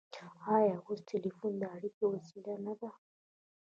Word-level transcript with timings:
آیا 0.57 0.75
اوس 0.87 0.99
ټیلیفون 1.09 1.53
د 1.59 1.63
اړیکې 1.75 2.03
وسیله 2.13 2.53
نه 2.65 2.73
ده؟ 2.79 2.89